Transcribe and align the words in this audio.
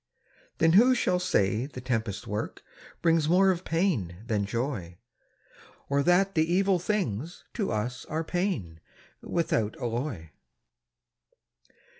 Then 0.57 0.73
who 0.73 0.95
shall 0.95 1.19
say 1.19 1.67
the 1.67 1.79
tempest's 1.79 2.25
work 2.25 2.63
Brings 3.03 3.29
more 3.29 3.51
of 3.51 3.63
pain 3.63 4.23
than 4.25 4.45
joy; 4.47 4.97
Or 5.89 6.01
that 6.01 6.33
the 6.33 6.51
evil 6.51 6.79
things, 6.79 7.43
to 7.53 7.71
us 7.71 8.03
Are 8.05 8.23
pain, 8.23 8.79
without 9.21 9.77
alloy? 9.79 10.29